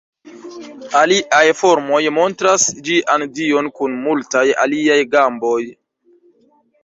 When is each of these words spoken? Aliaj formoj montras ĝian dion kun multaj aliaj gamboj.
Aliaj 0.99 1.41
formoj 1.59 1.99
montras 2.15 2.65
ĝian 2.87 3.25
dion 3.39 3.69
kun 3.81 3.99
multaj 4.07 4.43
aliaj 4.65 4.99
gamboj. 5.17 5.61